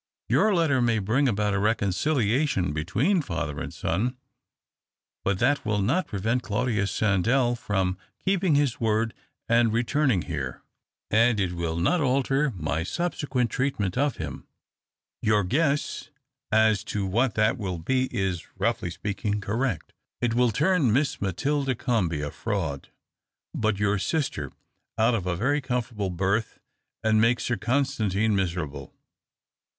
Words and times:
Your 0.29 0.51
letter 0.55 0.81
may 0.81 0.97
bring 0.97 1.27
about 1.27 1.53
a 1.53 1.59
reconciliation 1.59 2.73
between 2.73 3.21
father 3.21 3.59
and 3.59 3.71
son, 3.71 4.17
but 5.23 5.37
that 5.37 5.63
will 5.63 5.77
not 5.79 6.07
prevent 6.07 6.41
Claudius 6.41 6.91
Sandell 6.91 7.55
from 7.55 7.99
keeping 8.25 8.55
his 8.55 8.79
word 8.81 9.13
and 9.47 9.71
returning 9.71 10.23
here; 10.23 10.63
and 11.11 11.39
it 11.39 11.51
will 11.53 11.75
not 11.77 12.01
alter 12.01 12.49
my 12.49 12.49
THE 12.49 12.49
OCTAVE 12.49 12.57
OF 12.57 12.61
CLAUDIUS. 12.61 12.95
249 12.95 13.45
sul)sequent 13.45 13.49
treatment 13.51 13.95
of 13.99 14.13
liim— 14.17 14.43
your 15.21 15.43
guess 15.43 16.09
as 16.51 16.83
to 16.85 17.05
what 17.05 17.35
that 17.35 17.59
will 17.59 17.77
be 17.77 18.05
is, 18.09 18.47
roughly 18.57 18.89
speaking, 18.89 19.39
correct. 19.39 19.93
It 20.19 20.33
will 20.33 20.49
turn 20.49 20.91
Miss 20.91 21.21
Matilda 21.21 21.75
Comby— 21.75 22.25
a 22.25 22.31
fraud, 22.31 22.89
but 23.53 23.77
your 23.77 23.99
sister— 23.99 24.51
out 24.97 25.13
of 25.13 25.27
a 25.27 25.35
very 25.35 25.61
com 25.61 25.83
fortable 25.83 26.11
berth, 26.17 26.59
and 27.03 27.21
make 27.21 27.39
Sir 27.39 27.55
Constantino 27.55 28.33
miserable. 28.33 28.95